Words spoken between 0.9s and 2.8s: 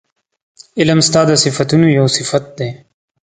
ستا د صفتونو یو صفت دی